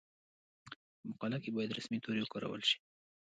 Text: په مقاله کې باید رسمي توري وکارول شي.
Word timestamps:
په 0.67 1.01
مقاله 1.09 1.37
کې 1.43 1.49
باید 1.55 1.75
رسمي 1.77 1.99
توري 2.03 2.21
وکارول 2.23 2.61
شي. 2.69 2.77